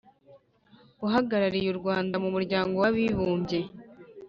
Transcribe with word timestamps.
uhagarariye 1.05 1.67
u 1.71 1.77
rwanda 1.79 2.15
mu 2.23 2.29
muryango 2.35 2.75
w'abibumbye 2.83 3.59